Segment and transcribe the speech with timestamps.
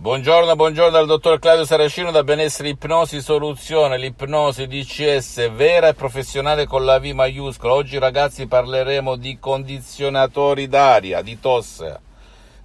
[0.00, 6.66] Buongiorno, buongiorno dal dottor Claudio Saracino da Benessere Ipnosi Soluzione, l'ipnosi DCS vera e professionale
[6.66, 7.74] con la V maiuscola.
[7.74, 12.00] Oggi ragazzi parleremo di condizionatori d'aria, di tosse,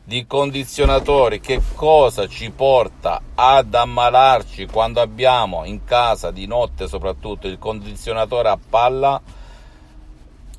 [0.01, 7.47] di condizionatori, che cosa ci porta ad ammalarci quando abbiamo in casa di notte soprattutto
[7.47, 9.21] il condizionatore a palla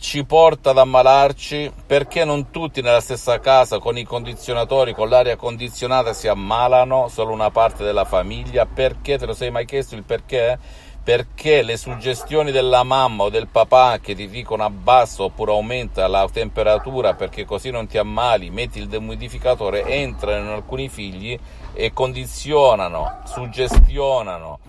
[0.06, 5.34] ci porta ad ammalarci, perché non tutti nella stessa casa con i condizionatori, con l'aria
[5.34, 10.04] condizionata si ammalano, solo una parte della famiglia, perché te lo sei mai chiesto il
[10.04, 10.60] perché?
[11.02, 16.28] Perché le suggestioni della mamma o del papà che ti dicono abbassa oppure aumenta la
[16.32, 21.36] temperatura perché così non ti ammali, metti il demumidificatore, entrano in alcuni figli
[21.74, 24.60] e condizionano, suggestionano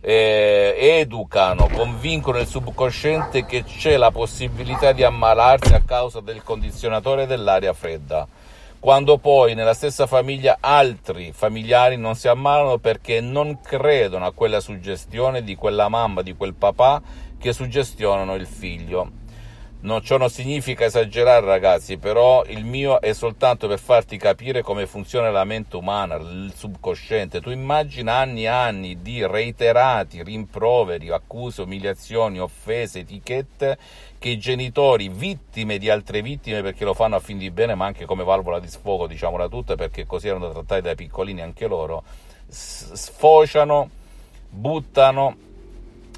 [0.00, 7.26] eh, educano, convincono il subconsciente che c'è la possibilità di ammalarsi a causa del condizionatore
[7.26, 8.26] dell'aria fredda,
[8.78, 14.60] quando poi nella stessa famiglia altri familiari non si ammalano perché non credono a quella
[14.60, 17.02] suggestione di quella mamma, di quel papà
[17.38, 19.26] che suggestionano il figlio.
[19.80, 24.88] No, ciò non significa esagerare ragazzi, però il mio è soltanto per farti capire come
[24.88, 27.40] funziona la mente umana, il subconsciente.
[27.40, 33.78] Tu immagina anni e anni di reiterati rimproveri, accuse, umiliazioni, offese, etichette
[34.18, 37.86] che i genitori, vittime di altre vittime perché lo fanno a fin di bene, ma
[37.86, 42.02] anche come valvola di sfogo, diciamola tutta, perché così erano trattati dai piccolini anche loro,
[42.48, 43.88] sfociano,
[44.50, 45.36] buttano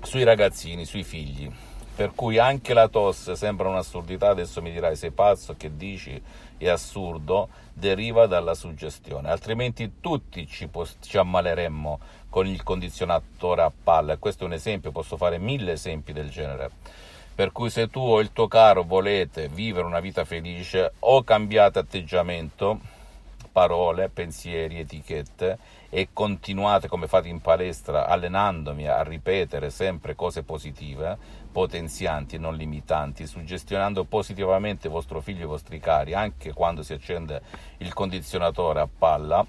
[0.02, 1.52] sui ragazzini, sui figli
[1.94, 6.20] per cui anche la tosse sembra un'assurdità, adesso mi dirai sei pazzo, che dici
[6.56, 10.68] è assurdo, deriva dalla suggestione, altrimenti tutti ci,
[11.00, 16.12] ci ammaleremmo con il condizionatore a palla questo è un esempio, posso fare mille esempi
[16.12, 16.70] del genere.
[17.34, 21.78] Per cui se tu o il tuo caro volete vivere una vita felice o cambiate
[21.78, 22.80] atteggiamento,
[23.60, 25.58] parole, pensieri, etichette
[25.90, 31.18] e continuate come fate in palestra allenandomi a ripetere sempre cose positive,
[31.52, 36.94] potenzianti e non limitanti, suggestionando positivamente vostro figlio e i vostri cari anche quando si
[36.94, 37.42] accende
[37.78, 39.46] il condizionatore a palla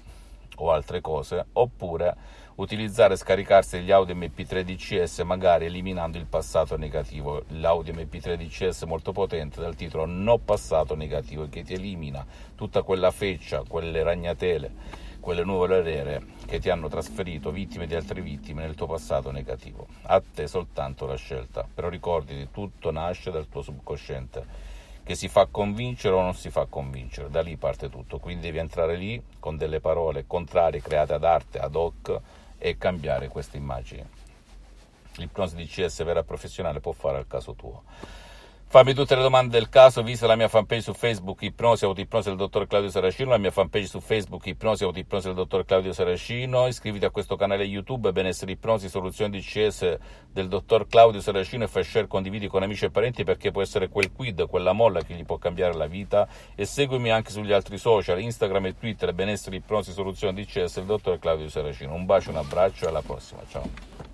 [0.56, 2.14] o altre cose, oppure
[2.56, 7.44] utilizzare e scaricarsi gli audio MP3 DCS magari eliminando il passato negativo.
[7.48, 12.24] L'audio MP3 DCS molto potente dal titolo No passato negativo che ti elimina
[12.54, 14.70] tutta quella feccia, quelle ragnatele,
[15.20, 19.86] quelle nuvole nere che ti hanno trasferito vittime di altre vittime nel tuo passato negativo.
[20.02, 24.70] A te soltanto la scelta, però ricorditi tutto nasce dal tuo subconsciente
[25.04, 28.58] che si fa convincere o non si fa convincere, da lì parte tutto, quindi devi
[28.58, 32.20] entrare lì con delle parole contrarie create ad arte, ad hoc
[32.64, 34.08] e cambiare queste immagini.
[35.16, 37.82] L'ipnosi di CS vera professionale può fare al caso tuo.
[38.72, 42.38] Fammi tutte le domande del caso, visita la mia fanpage su Facebook Ipnosi Autoipnosi del
[42.38, 47.04] dottor Claudio Saracino, la mia fanpage su Facebook Ipnosi Autoipnosi del dottor Claudio Saracino, iscriviti
[47.04, 49.98] a questo canale YouTube Benessere Ipnosi Soluzioni DCS
[50.32, 53.90] del dottor Claudio Saracino e fai share, condividi con amici e parenti perché può essere
[53.90, 57.76] quel quid, quella molla che gli può cambiare la vita e seguimi anche sugli altri
[57.76, 61.92] social, Instagram e Twitter Benessere Ipnosi Soluzioni DCS del dottor Claudio Saracino.
[61.92, 64.11] Un bacio, un abbraccio e alla prossima, ciao.